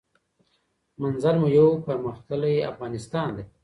منزل 1.01 1.35
مو 1.41 1.47
یو 1.57 1.67
پرمختللی 1.87 2.55
افغانستان 2.71 3.27
دی. 3.35 3.43